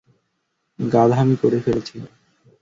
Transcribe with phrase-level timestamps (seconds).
[0.79, 1.95] গাধামি করে ফেলেছি।